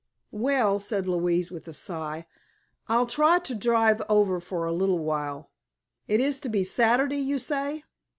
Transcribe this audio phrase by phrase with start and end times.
[0.31, 2.25] "Well," said Louise, with a sigh,
[2.87, 5.51] "I'll try to drive over for a little while.
[6.07, 7.83] It is to be Saturday, you say?"